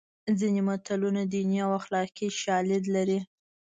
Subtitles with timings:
[0.39, 3.19] ځینې متلونه دیني او اخلاقي شالید لري